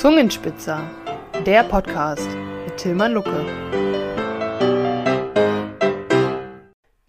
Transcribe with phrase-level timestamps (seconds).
[0.00, 0.80] Zungenspitzer,
[1.44, 2.26] der Podcast
[2.64, 3.44] mit Tilman Lucke.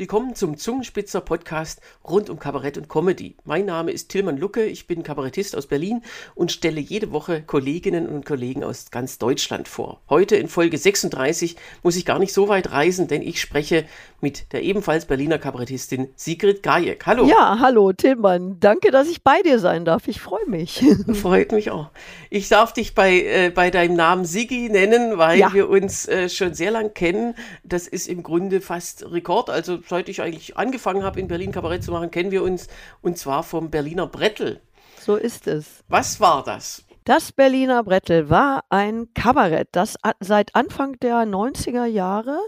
[0.02, 3.36] Willkommen zum Zungenspitzer Podcast rund um Kabarett und Comedy.
[3.44, 6.02] Mein Name ist Tilman Lucke, ich bin Kabarettist aus Berlin
[6.34, 10.02] und stelle jede Woche Kolleginnen und Kollegen aus ganz Deutschland vor.
[10.10, 13.86] Heute in Folge 36 muss ich gar nicht so weit reisen, denn ich spreche
[14.22, 17.06] mit der ebenfalls Berliner Kabarettistin Sigrid Gajek.
[17.06, 17.28] Hallo.
[17.28, 18.58] Ja, hallo Tilman.
[18.60, 20.08] Danke, dass ich bei dir sein darf.
[20.08, 20.84] Ich freue mich.
[21.14, 21.92] Freut mich auch.
[22.32, 25.54] Ich darf dich bei, äh, bei deinem Namen Sigi nennen, weil ja.
[25.54, 27.36] wir uns äh, schon sehr lang kennen.
[27.64, 29.52] Das ist im Grunde fast Rekord.
[29.52, 32.68] Also seit ich eigentlich angefangen habe, in Berlin Kabarett zu machen, kennen wir uns
[33.02, 34.60] und zwar vom Berliner Brettel.
[35.00, 35.84] So ist es.
[35.88, 36.84] Was war das?
[37.04, 42.40] Das Berliner Brettel war ein Kabarett, das seit Anfang der 90er Jahre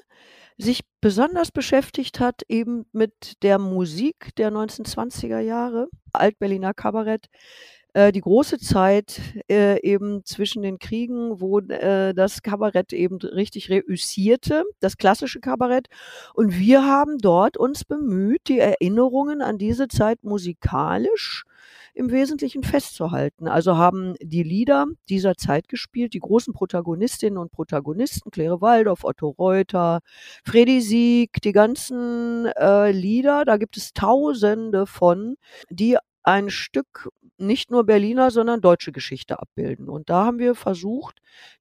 [0.57, 7.27] sich besonders beschäftigt hat eben mit der Musik der 1920er Jahre, Altberliner Kabarett,
[7.93, 14.63] die große Zeit äh, eben zwischen den Kriegen, wo äh, das Kabarett eben richtig reüssierte,
[14.79, 15.87] das klassische Kabarett.
[16.33, 21.45] Und wir haben dort uns bemüht, die Erinnerungen an diese Zeit musikalisch
[21.93, 23.47] im Wesentlichen festzuhalten.
[23.47, 29.29] Also haben die Lieder dieser Zeit gespielt, die großen Protagonistinnen und Protagonisten, Claire Waldorf, Otto
[29.29, 29.99] Reuter,
[30.43, 35.35] Freddy Sieg, die ganzen äh, Lieder, da gibt es tausende von,
[35.69, 39.89] die ein Stück nicht nur Berliner, sondern deutsche Geschichte abbilden.
[39.89, 41.19] Und da haben wir versucht,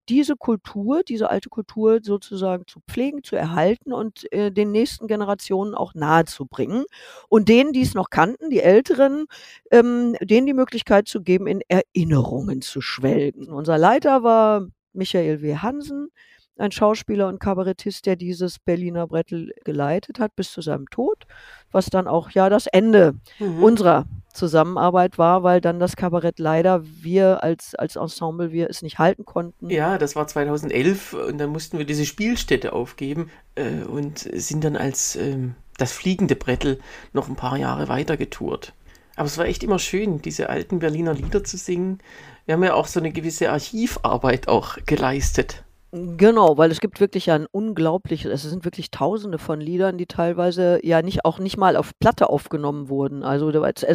[0.09, 5.75] diese Kultur, diese alte Kultur sozusagen zu pflegen, zu erhalten und äh, den nächsten Generationen
[5.75, 6.85] auch nahezubringen.
[7.29, 9.27] Und denen, die es noch kannten, die Älteren,
[9.71, 13.49] ähm, denen die Möglichkeit zu geben, in Erinnerungen zu schwelgen.
[13.49, 15.57] Unser Leiter war Michael W.
[15.57, 16.09] Hansen,
[16.59, 21.25] ein Schauspieler und Kabarettist, der dieses Berliner Brettel geleitet hat bis zu seinem Tod,
[21.71, 23.63] was dann auch ja das Ende mhm.
[23.63, 28.99] unserer Zusammenarbeit war, weil dann das Kabarett leider wir als, als Ensemble wir es nicht
[28.99, 29.69] halten konnten.
[29.69, 34.77] Ja, das war 2011 und dann mussten wir diese Spielstätte aufgeben äh, und sind dann
[34.77, 36.81] als ähm, das fliegende Brettel
[37.13, 38.73] noch ein paar Jahre weiter getourt.
[39.17, 41.99] Aber es war echt immer schön, diese alten Berliner Lieder zu singen.
[42.47, 45.62] Wir haben ja auch so eine gewisse Archivarbeit auch geleistet.
[45.95, 50.81] Genau, weil es gibt wirklich ein unglaubliches, es sind wirklich Tausende von Liedern, die teilweise
[50.83, 53.23] ja nicht auch nicht mal auf Platte aufgenommen wurden.
[53.23, 53.53] Also,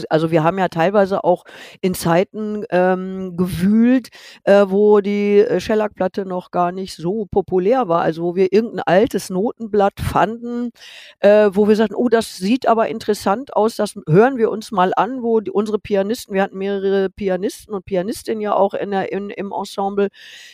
[0.09, 1.43] also wir haben ja teilweise auch
[1.81, 4.09] in Zeiten ähm, gewühlt,
[4.43, 8.03] äh, wo die äh, Shellac-Platte noch gar nicht so populär war.
[8.03, 10.69] Also wo wir irgendein altes Notenblatt fanden,
[11.21, 14.93] äh, wo wir sagten, oh, das sieht aber interessant aus, das hören wir uns mal
[14.95, 19.11] an, wo die, unsere Pianisten, wir hatten mehrere Pianisten und Pianistinnen ja auch in der,
[19.11, 20.09] in, im Ensemble,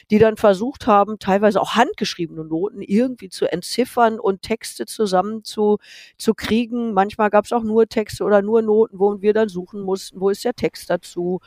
[0.10, 5.78] die dann versucht haben, teilweise auch handgeschriebene Noten irgendwie zu entziffern und Texte zusammen zu,
[6.18, 6.94] zu kriegen.
[6.94, 10.30] Manchmal gab es auch nur Texte oder nur Noten, wo wir dann suchen mussten, wo
[10.30, 11.40] ist der Text dazu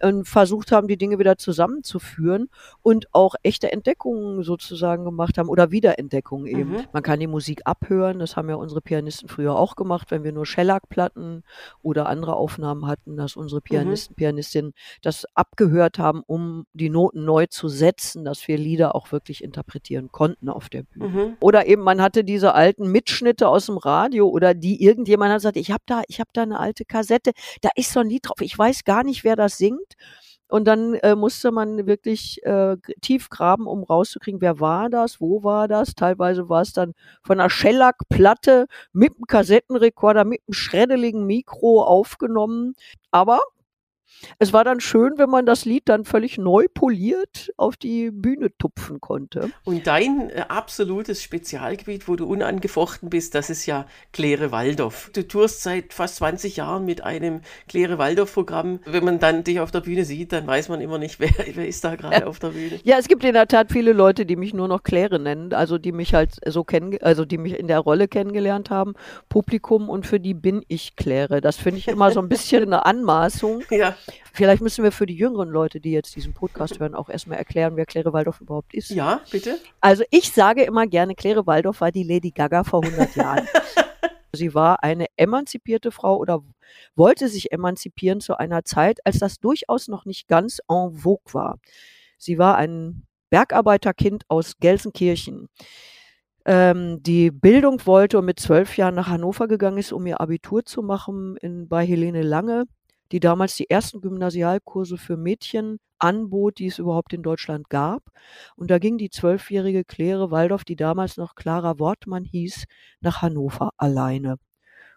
[0.00, 2.48] und versucht haben, die Dinge wieder zusammenzuführen
[2.82, 6.70] und auch echte Entdeckungen sozusagen gemacht haben oder Wiederentdeckungen eben.
[6.72, 6.84] Mhm.
[6.92, 10.32] Man kann die Musik abhören, das haben ja unsere Pianisten früher auch gemacht, wenn wir
[10.32, 11.44] nur Shellac-Platten
[11.82, 13.64] oder andere Aufnahmen hatten, dass unsere mhm.
[13.64, 14.16] Pianisten, mhm.
[14.16, 14.72] Pianistinnen
[15.02, 19.44] das abgehört haben, um die Noten neu zu setzen, dass wir Lieder auch wirklich wirklich
[19.44, 21.08] interpretieren konnten auf der Bühne.
[21.08, 21.36] Mhm.
[21.40, 25.56] Oder eben man hatte diese alten Mitschnitte aus dem Radio oder die irgendjemand hat gesagt,
[25.56, 28.40] ich habe da, ich habe da eine alte Kassette, da ist so ein Lied drauf,
[28.40, 29.94] ich weiß gar nicht, wer das singt.
[30.50, 35.44] Und dann äh, musste man wirklich äh, tief graben, um rauszukriegen, wer war das, wo
[35.44, 35.94] war das.
[35.94, 42.72] Teilweise war es dann von einer Shellac-Platte mit einem Kassettenrekorder, mit einem schreddeligen Mikro aufgenommen.
[43.10, 43.40] Aber
[44.38, 48.56] es war dann schön, wenn man das Lied dann völlig neu poliert auf die Bühne
[48.56, 49.50] tupfen konnte.
[49.64, 55.10] Und dein äh, absolutes Spezialgebiet, wo du unangefochten bist, das ist ja Claire Waldorf.
[55.12, 58.80] Du tourst seit fast 20 Jahren mit einem Claire Waldorf-Programm.
[58.84, 61.66] Wenn man dann dich auf der Bühne sieht, dann weiß man immer nicht, wer, wer
[61.66, 62.80] ist da gerade auf der Bühne.
[62.84, 65.78] Ja, es gibt in der Tat viele Leute, die mich nur noch Claire nennen, also
[65.78, 68.94] die mich halt so kennen, also die mich in der Rolle kennengelernt haben,
[69.28, 71.40] Publikum und für die bin ich Claire.
[71.40, 73.62] Das finde ich immer so ein bisschen eine Anmaßung.
[73.78, 73.94] Ja.
[74.32, 77.76] Vielleicht müssen wir für die jüngeren Leute, die jetzt diesen Podcast hören, auch erstmal erklären,
[77.76, 78.90] wer Claire Waldorf überhaupt ist.
[78.90, 79.58] Ja, bitte.
[79.80, 83.46] Also ich sage immer gerne, Claire Waldorf war die Lady Gaga vor 100 Jahren.
[84.32, 86.42] Sie war eine emanzipierte Frau oder
[86.94, 91.58] wollte sich emanzipieren zu einer Zeit, als das durchaus noch nicht ganz en vogue war.
[92.18, 95.48] Sie war ein Bergarbeiterkind aus Gelsenkirchen
[96.48, 100.64] ähm, die Bildung wollte und mit zwölf Jahren nach Hannover gegangen ist, um ihr Abitur
[100.64, 102.64] zu machen in, bei Helene Lange
[103.12, 108.02] die damals die ersten Gymnasialkurse für Mädchen anbot, die es überhaupt in Deutschland gab.
[108.56, 112.64] Und da ging die zwölfjährige Claire Waldorf, die damals noch Clara Wortmann hieß,
[113.00, 114.38] nach Hannover alleine.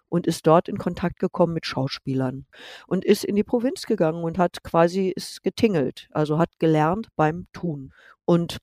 [0.09, 2.45] und ist dort in Kontakt gekommen mit Schauspielern
[2.87, 7.47] und ist in die Provinz gegangen und hat quasi ist getingelt, also hat gelernt beim
[7.53, 7.93] Tun
[8.25, 8.57] und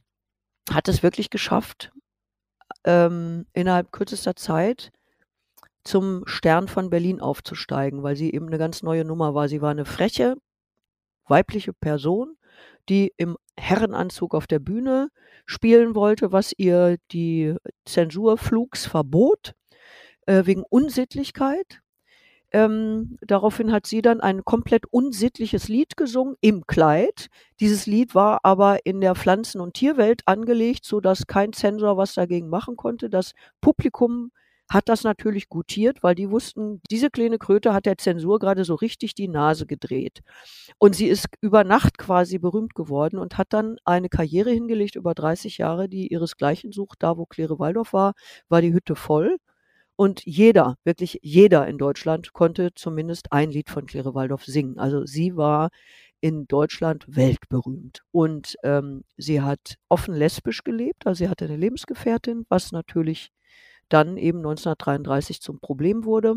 [0.71, 1.93] hat es wirklich geschafft,
[2.85, 4.93] ähm, innerhalb kürzester Zeit
[5.89, 9.49] zum Stern von Berlin aufzusteigen, weil sie eben eine ganz neue Nummer war.
[9.49, 10.37] Sie war eine freche,
[11.27, 12.37] weibliche Person,
[12.89, 15.09] die im Herrenanzug auf der Bühne
[15.47, 17.55] spielen wollte, was ihr die
[17.87, 19.55] Zensur flugs verbot,
[20.27, 21.81] äh, wegen Unsittlichkeit.
[22.51, 27.29] Ähm, daraufhin hat sie dann ein komplett unsittliches Lied gesungen im Kleid.
[27.61, 32.49] Dieses Lied war aber in der Pflanzen- und Tierwelt angelegt, sodass kein Zensor was dagegen
[32.49, 33.11] machen konnte.
[33.11, 34.33] Das Publikum
[34.69, 38.75] hat das natürlich gutiert, weil die wussten, diese kleine Kröte hat der Zensur gerade so
[38.75, 40.21] richtig die Nase gedreht.
[40.79, 45.15] Und sie ist über Nacht quasi berühmt geworden und hat dann eine Karriere hingelegt über
[45.15, 47.03] 30 Jahre, die ihresgleichen sucht.
[47.03, 48.15] Da, wo Claire Waldorf war,
[48.49, 49.39] war die Hütte voll.
[49.97, 54.79] Und jeder, wirklich jeder in Deutschland konnte zumindest ein Lied von Claire Waldorf singen.
[54.79, 55.71] Also sie war
[56.21, 58.03] in Deutschland weltberühmt.
[58.13, 63.31] Und ähm, sie hat offen lesbisch gelebt, also sie hatte eine Lebensgefährtin, was natürlich
[63.89, 66.37] dann eben 1933 zum Problem wurde.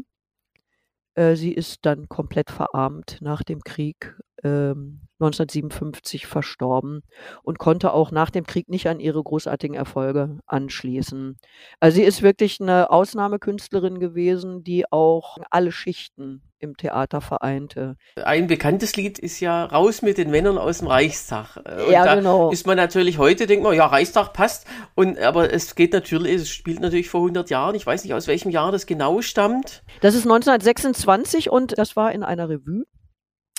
[1.15, 7.03] Äh, sie ist dann komplett verarmt nach dem Krieg, ähm, 1957 verstorben
[7.43, 11.37] und konnte auch nach dem Krieg nicht an ihre großartigen Erfolge anschließen.
[11.79, 17.97] Also sie ist wirklich eine Ausnahmekünstlerin gewesen, die auch alle Schichten im Theater vereinte.
[18.15, 21.57] Ein bekanntes Lied ist ja Raus mit den Männern aus dem Reichstag.
[21.57, 22.51] Und ja, da genau.
[22.51, 24.67] ist man natürlich heute, denkt man, ja, Reichstag passt.
[24.95, 27.75] Und, aber es geht natürlich, es spielt natürlich vor 100 Jahren.
[27.75, 29.83] Ich weiß nicht, aus welchem Jahr das genau stammt.
[30.01, 32.85] Das ist 1926 und das war in einer Revue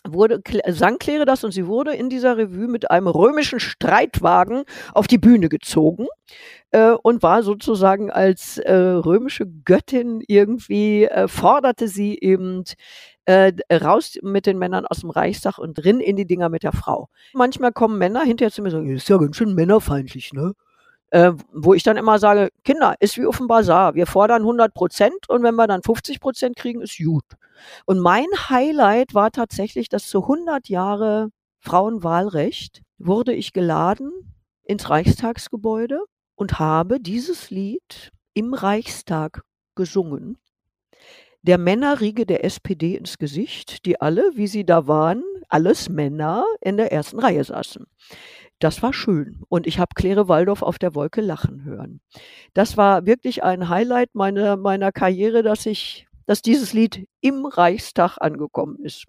[0.06, 5.06] wurde, sang Claire das und sie wurde in dieser Revue mit einem römischen Streitwagen auf
[5.06, 6.06] die Bühne gezogen
[6.70, 12.64] äh, und war sozusagen als äh, römische Göttin irgendwie, äh, forderte sie eben
[13.26, 16.72] äh, raus mit den Männern aus dem Reichstag und drin in die Dinger mit der
[16.72, 17.08] Frau.
[17.32, 20.54] Manchmal kommen Männer hinterher zu mir und sagen, ist ja ganz schön männerfeindlich, ne?
[21.12, 23.94] Äh, wo ich dann immer sage, Kinder, ist wie auf dem Bazar.
[23.94, 27.24] Wir fordern 100 Prozent und wenn wir dann 50 Prozent kriegen, ist gut.
[27.84, 31.28] Und mein Highlight war tatsächlich, dass zu 100 Jahre
[31.60, 34.10] Frauenwahlrecht wurde ich geladen
[34.64, 36.00] ins Reichstagsgebäude
[36.34, 39.42] und habe dieses Lied im Reichstag
[39.74, 40.38] gesungen.
[41.44, 46.76] Der Männerriege der SPD ins Gesicht, die alle, wie sie da waren, alles Männer in
[46.76, 47.84] der ersten Reihe saßen.
[48.60, 49.40] Das war schön.
[49.48, 52.00] Und ich habe Claire Waldorf auf der Wolke lachen hören.
[52.54, 58.18] Das war wirklich ein Highlight meiner, meiner Karriere, dass ich, dass dieses Lied im Reichstag
[58.18, 59.06] angekommen ist.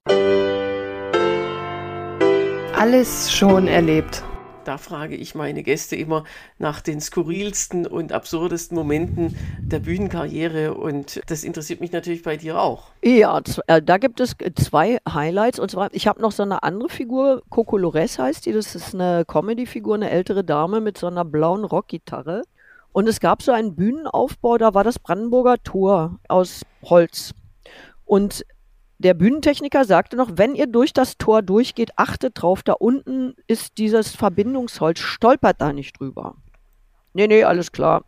[2.76, 4.24] Alles schon erlebt
[4.66, 6.24] da frage ich meine Gäste immer
[6.60, 12.60] nach den skurrilsten und absurdesten Momenten der Bühnenkarriere und das interessiert mich natürlich bei dir
[12.60, 12.88] auch.
[13.04, 16.90] Ja, äh, da gibt es zwei Highlights und zwar, ich habe noch so eine andere
[16.90, 21.26] Figur, Coco Lores heißt die, das ist eine Comedy-Figur, eine ältere Dame mit so einer
[21.26, 22.44] blauen Rockgitarre
[22.92, 27.34] und es gab so einen Bühnenaufbau, da war das Brandenburger Tor aus Holz
[28.06, 28.46] und
[29.04, 33.78] der Bühnentechniker sagte noch, wenn ihr durch das Tor durchgeht, achtet drauf, da unten ist
[33.78, 36.36] dieses Verbindungsholz, stolpert da nicht drüber.
[37.14, 38.04] Nee, nee, alles klar.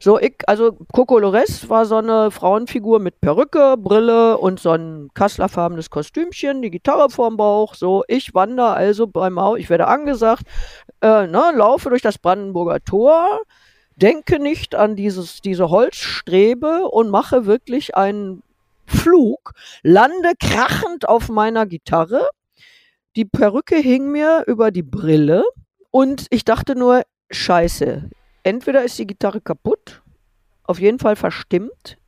[0.00, 5.08] So, ich, also Coco Lores war so eine Frauenfigur mit Perücke, Brille und so ein
[5.14, 7.74] kasslerfarbenes Kostümchen, die Gitarre vorm Bauch.
[7.74, 10.44] So, ich wandere also beim Haus, ich werde angesagt,
[11.02, 13.40] äh, ne, laufe durch das Brandenburger Tor,
[13.96, 18.44] denke nicht an dieses, diese Holzstrebe und mache wirklich einen
[18.88, 19.52] Flug,
[19.82, 22.28] lande krachend auf meiner Gitarre.
[23.16, 25.44] Die Perücke hing mir über die Brille
[25.90, 28.08] und ich dachte nur, scheiße,
[28.42, 30.02] entweder ist die Gitarre kaputt,
[30.64, 31.98] auf jeden Fall verstimmt.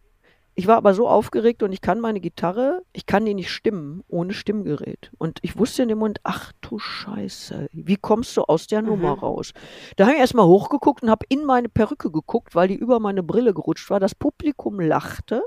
[0.54, 4.02] Ich war aber so aufgeregt und ich kann meine Gitarre, ich kann die nicht stimmen
[4.08, 5.10] ohne Stimmgerät.
[5.16, 8.88] Und ich wusste in dem Moment, ach du Scheiße, wie kommst du aus der mhm.
[8.88, 9.52] Nummer raus?
[9.96, 13.22] Da habe ich erstmal hochgeguckt und habe in meine Perücke geguckt, weil die über meine
[13.22, 14.00] Brille gerutscht war.
[14.00, 15.42] Das Publikum lachte.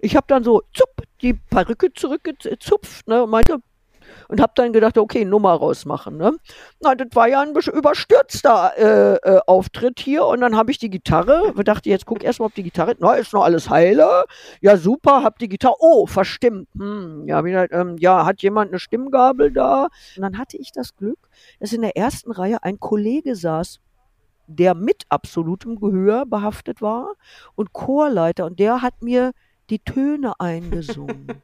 [0.00, 3.58] Ich habe dann so zup, die Perücke zurückgezupft ne, und meinte,
[4.28, 6.16] und habe dann gedacht, okay, Nummer rausmachen.
[6.16, 6.32] Ne?
[6.80, 10.26] Na, das war ja ein bisschen überstürzter äh, äh, Auftritt hier.
[10.26, 13.32] Und dann habe ich die Gitarre, dachte, jetzt guck erstmal, ob die Gitarre, na, ist
[13.32, 14.24] noch alles heile.
[14.60, 16.68] Ja, super, hab die Gitarre, oh, verstimmt.
[16.76, 19.88] Hm, ja, wieder, ähm, ja, hat jemand eine Stimmgabel da?
[20.16, 21.18] Und dann hatte ich das Glück,
[21.60, 23.80] dass in der ersten Reihe ein Kollege saß,
[24.46, 27.14] der mit absolutem Gehör behaftet war
[27.54, 28.46] und Chorleiter.
[28.46, 29.32] Und der hat mir
[29.70, 31.42] die Töne eingesungen.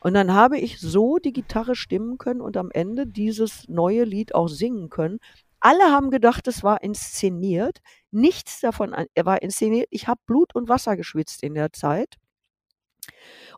[0.00, 4.34] und dann habe ich so die Gitarre stimmen können und am Ende dieses neue Lied
[4.34, 5.18] auch singen können.
[5.60, 7.80] Alle haben gedacht, es war inszeniert.
[8.10, 9.88] Nichts davon war inszeniert.
[9.90, 12.16] Ich habe Blut und Wasser geschwitzt in der Zeit.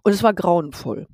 [0.04, 1.08] Und es war grauenvoll.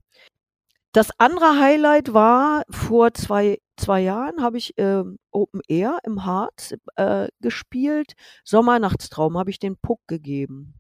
[0.93, 6.75] Das andere Highlight war, vor zwei, zwei Jahren habe ich äh, Open Air im Harz
[6.97, 8.13] äh, gespielt.
[8.45, 10.75] Sommernachtstraum habe ich den Puck gegeben.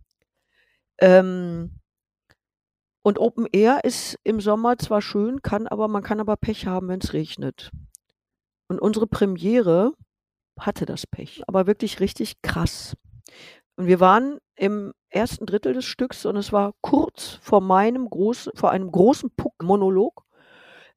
[0.98, 1.80] Ähm,
[3.02, 6.88] und Open Air ist im Sommer zwar schön, kann aber, man kann aber Pech haben,
[6.88, 7.70] wenn es regnet.
[8.68, 9.92] Und unsere Premiere
[10.58, 12.96] hatte das Pech, aber wirklich richtig krass.
[13.76, 18.52] Und wir waren im ersten Drittel des Stücks und es war kurz vor meinem großen,
[18.54, 20.24] vor einem großen Puck-Monolog.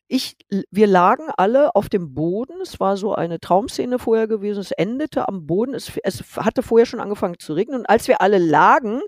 [0.08, 0.38] Ich,
[0.70, 2.62] wir lagen alle auf dem Boden.
[2.62, 4.60] Es war so eine Traumszene vorher gewesen.
[4.60, 5.74] Es endete am Boden.
[5.74, 7.80] Es, es hatte vorher schon angefangen zu regnen.
[7.80, 9.02] Und als wir alle lagen,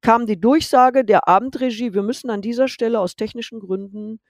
[0.00, 4.20] kam die Durchsage der Abendregie, wir müssen an dieser Stelle aus technischen Gründen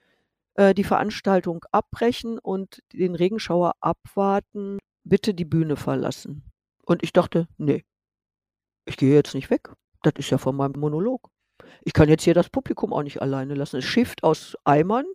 [0.55, 4.79] äh, die Veranstaltung abbrechen und den Regenschauer abwarten.
[5.03, 6.43] Bitte die Bühne verlassen.
[6.85, 7.83] Und ich dachte, nee,
[8.85, 9.69] ich gehe jetzt nicht weg.
[10.03, 11.29] Das ist ja von meinem Monolog.
[11.83, 13.77] Ich kann jetzt hier das Publikum auch nicht alleine lassen.
[13.77, 15.05] Es schifft aus Eimern.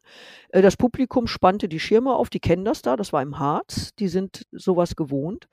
[0.48, 3.94] Äh, das Publikum spannte die Schirme auf, die kennen das da, das war im Harz,
[3.98, 5.48] die sind sowas gewohnt.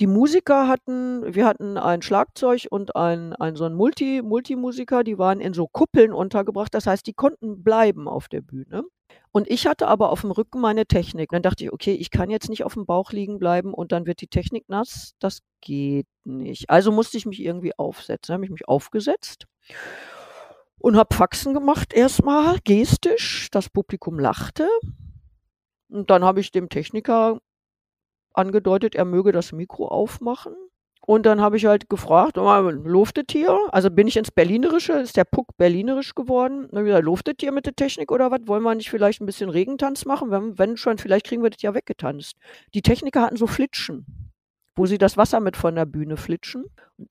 [0.00, 5.18] Die Musiker hatten, wir hatten ein Schlagzeug und ein, ein so ein Multi, Multimusiker, die
[5.18, 8.84] waren in so Kuppeln untergebracht, das heißt, die konnten bleiben auf der Bühne.
[9.32, 11.30] Und ich hatte aber auf dem Rücken meine Technik.
[11.30, 14.06] Dann dachte ich, okay, ich kann jetzt nicht auf dem Bauch liegen bleiben und dann
[14.06, 15.14] wird die Technik nass.
[15.18, 16.70] Das geht nicht.
[16.70, 18.28] Also musste ich mich irgendwie aufsetzen.
[18.28, 19.46] Dann habe ich mich aufgesetzt
[20.80, 23.48] und habe Faxen gemacht erstmal, gestisch.
[23.50, 24.68] Das Publikum lachte.
[25.88, 27.40] Und dann habe ich dem Techniker
[28.32, 30.54] angedeutet, er möge das Mikro aufmachen.
[31.06, 33.58] Und dann habe ich halt gefragt, luftet hier?
[33.72, 36.68] Also bin ich ins Berlinerische, ist der Puck berlinerisch geworden?
[36.70, 38.40] Dann habe ich gesagt, luftet hier mit der Technik oder was?
[38.46, 40.30] Wollen wir nicht vielleicht ein bisschen Regentanz machen?
[40.30, 42.36] Wenn, wenn schon, vielleicht kriegen wir das ja weggetanzt.
[42.72, 44.32] Die Techniker hatten so Flitschen,
[44.76, 46.64] wo sie das Wasser mit von der Bühne flitschen.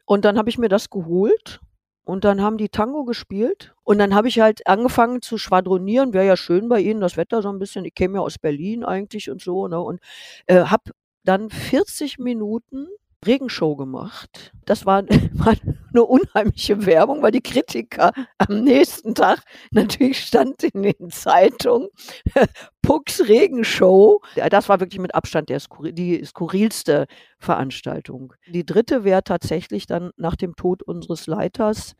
[0.06, 1.62] Und dann habe ich mir das geholt
[2.06, 3.74] und dann haben die Tango gespielt.
[3.84, 6.14] Und dann habe ich halt angefangen zu schwadronieren.
[6.14, 7.86] Wäre ja schön bei Ihnen, das Wetter so ein bisschen.
[7.86, 9.68] Ich käme ja aus Berlin eigentlich und so.
[9.68, 9.80] Ne?
[9.80, 10.02] Und
[10.48, 10.92] äh, habe
[11.24, 12.88] dann 40 Minuten
[13.26, 14.54] Regenshow gemacht.
[14.66, 15.04] Das war,
[15.34, 15.56] war
[15.94, 21.90] eine unheimliche Werbung, weil die Kritiker am nächsten Tag natürlich stand in den Zeitungen
[22.82, 24.22] Pucks Regenshow.
[24.50, 27.06] Das war wirklich mit Abstand der Skur die skurrilste
[27.40, 28.34] Veranstaltung.
[28.48, 31.96] Die dritte wäre tatsächlich dann nach dem Tod unseres Leiters,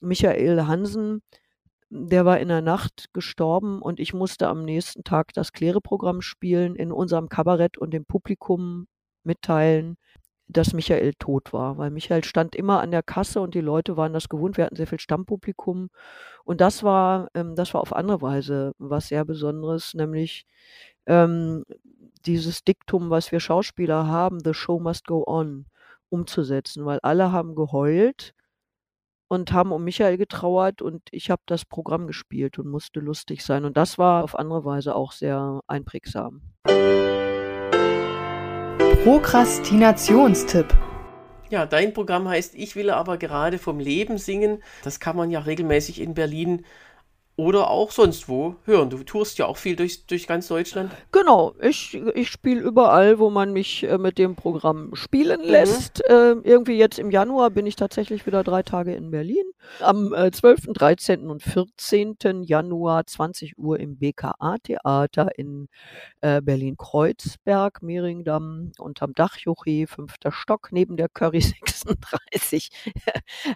[0.00, 1.22] Michael Hansen,
[1.90, 6.76] der war in der Nacht gestorben und ich musste am nächsten Tag das Kläreprogramm spielen,
[6.76, 8.86] in unserem Kabarett und dem Publikum
[9.24, 9.96] mitteilen,
[10.48, 14.14] dass Michael tot war, weil Michael stand immer an der Kasse und die Leute waren
[14.14, 14.56] das gewohnt.
[14.56, 15.90] Wir hatten sehr viel Stammpublikum
[16.44, 20.46] und das war, ähm, das war auf andere Weise was sehr Besonderes, nämlich
[21.06, 21.64] ähm,
[22.26, 25.66] dieses Diktum, was wir Schauspieler haben, the show must go on,
[26.08, 28.34] umzusetzen, weil alle haben geheult
[29.28, 33.66] und haben um Michael getrauert und ich habe das Programm gespielt und musste lustig sein
[33.66, 36.40] und das war auf andere Weise auch sehr einprägsam.
[39.08, 40.66] Prokrastinationstipp.
[41.48, 44.62] Ja, dein Programm heißt Ich will aber gerade vom Leben singen.
[44.84, 46.66] Das kann man ja regelmäßig in Berlin
[47.38, 48.90] oder auch sonst wo hören.
[48.90, 50.90] Du tourst ja auch viel durch, durch ganz Deutschland.
[51.12, 55.48] Genau, ich, ich spiele überall, wo man mich äh, mit dem Programm spielen mhm.
[55.48, 56.02] lässt.
[56.08, 56.14] Mhm.
[56.14, 59.44] Äh, irgendwie jetzt im Januar bin ich tatsächlich wieder drei Tage in Berlin.
[59.80, 61.30] Am äh, 12., 13.
[61.30, 62.42] und 14.
[62.42, 65.68] Januar 20 Uhr im BKA-Theater in
[66.20, 72.70] äh, Berlin-Kreuzberg, Mehringdamm unterm Dachjuche, fünfter Stock neben der Curry 36.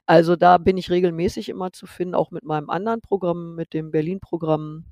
[0.07, 3.91] also da bin ich regelmäßig immer zu finden, auch mit meinem anderen Programm, mit dem
[3.91, 4.85] Berlin-Programm,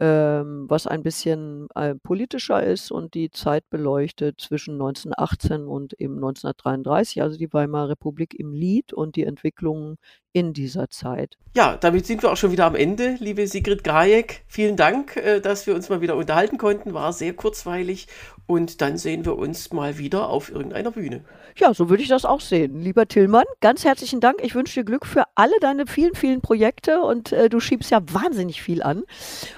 [0.00, 6.14] ähm, was ein bisschen äh, politischer ist und die Zeit beleuchtet zwischen 1918 und eben
[6.14, 9.98] 1933, also die Weimarer Republik im Lied und die Entwicklungen
[10.32, 11.36] in dieser Zeit.
[11.54, 14.42] Ja, damit sind wir auch schon wieder am Ende, liebe Sigrid Grajek.
[14.46, 16.94] Vielen Dank, äh, dass wir uns mal wieder unterhalten konnten.
[16.94, 18.06] War sehr kurzweilig
[18.50, 21.22] und dann sehen wir uns mal wieder auf irgendeiner Bühne.
[21.56, 22.80] Ja, so würde ich das auch sehen.
[22.80, 24.40] Lieber Tillmann, ganz herzlichen Dank.
[24.42, 28.00] Ich wünsche dir Glück für alle deine vielen, vielen Projekte und äh, du schiebst ja
[28.12, 29.04] wahnsinnig viel an.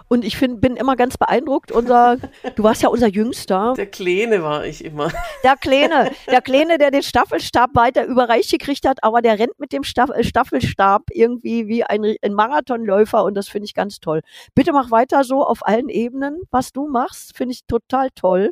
[0.08, 1.72] Und ich find, bin immer ganz beeindruckt.
[1.72, 2.18] Unser,
[2.54, 3.72] du warst ja unser Jüngster.
[3.78, 5.10] Der Kleine war ich immer.
[5.42, 9.72] Der Kleine, der Kleine, der den Staffelstab weiter überreicht gekriegt hat, aber der rennt mit
[9.72, 14.20] dem Staff Staffelstab irgendwie wie ein, ein Marathonläufer und das finde ich ganz toll.
[14.54, 18.50] Bitte mach weiter so auf allen Ebenen, was du machst, finde ich total toll.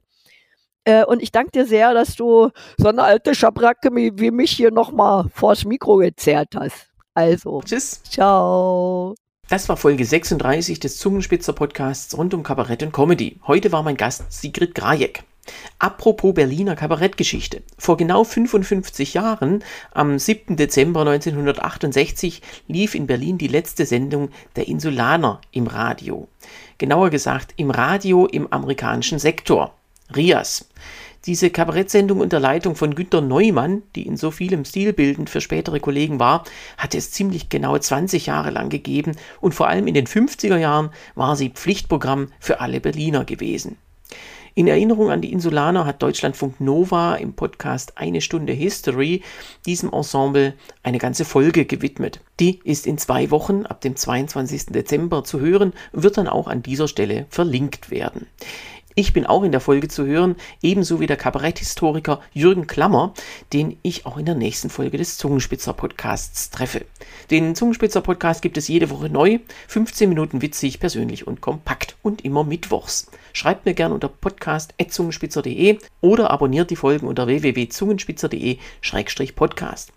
[0.84, 4.70] Äh, und ich danke dir sehr, dass du so eine alte Schabracke wie mich hier
[4.70, 6.88] nochmal vors Mikro gezerrt hast.
[7.14, 7.60] Also.
[7.64, 8.02] Tschüss.
[8.04, 9.14] Ciao.
[9.48, 13.40] Das war Folge 36 des Zungenspitzer Podcasts rund um Kabarett und Comedy.
[13.46, 15.24] Heute war mein Gast Sigrid Grajek.
[15.78, 17.62] Apropos Berliner Kabarettgeschichte.
[17.76, 20.56] Vor genau 55 Jahren, am 7.
[20.56, 26.28] Dezember 1968, lief in Berlin die letzte Sendung der Insulaner im Radio.
[26.78, 29.74] Genauer gesagt im Radio im amerikanischen Sektor.
[30.14, 30.68] Rias.
[31.26, 36.18] Diese Kabarettsendung unter Leitung von Günter Neumann, die in so vielem stilbildend für spätere Kollegen
[36.18, 36.44] war,
[36.78, 40.90] hat es ziemlich genau 20 Jahre lang gegeben und vor allem in den 50er Jahren
[41.14, 43.76] war sie Pflichtprogramm für alle Berliner gewesen.
[44.54, 49.22] In Erinnerung an die Insulaner hat Deutschlandfunk Nova im Podcast Eine Stunde History
[49.64, 52.20] diesem Ensemble eine ganze Folge gewidmet.
[52.40, 54.66] Die ist in zwei Wochen ab dem 22.
[54.66, 58.26] Dezember zu hören, wird dann auch an dieser Stelle verlinkt werden.
[59.00, 63.14] Ich bin auch in der Folge zu hören, ebenso wie der Kabaretthistoriker Jürgen Klammer,
[63.54, 66.84] den ich auch in der nächsten Folge des Zungenspitzer Podcasts treffe.
[67.30, 69.38] Den Zungenspitzer Podcast gibt es jede Woche neu,
[69.68, 73.10] 15 Minuten witzig, persönlich und kompakt und immer mittwochs.
[73.32, 79.92] Schreibt mir gerne unter podcast.zungenspitzer.de oder abonniert die Folgen unter www.zungenspitzer.de-podcast.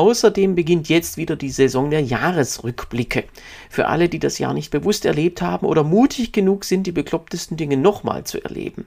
[0.00, 3.24] Außerdem beginnt jetzt wieder die Saison der Jahresrückblicke.
[3.68, 7.58] Für alle, die das Jahr nicht bewusst erlebt haben oder mutig genug sind, die beklopptesten
[7.58, 8.86] Dinge nochmal zu erleben.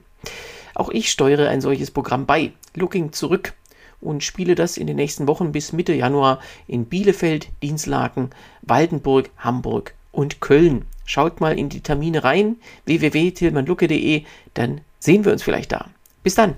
[0.74, 3.52] Auch ich steuere ein solches Programm bei, Looking zurück,
[4.00, 8.30] und spiele das in den nächsten Wochen bis Mitte Januar in Bielefeld, Dienstlaken,
[8.62, 10.84] Waldenburg, Hamburg und Köln.
[11.04, 12.56] Schaut mal in die Termine rein,
[12.86, 15.86] www.tilmanlucke.de, dann sehen wir uns vielleicht da.
[16.24, 16.56] Bis dann!